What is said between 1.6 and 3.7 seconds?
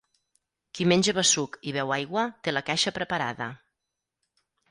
i beu aigua té la caixa preparada.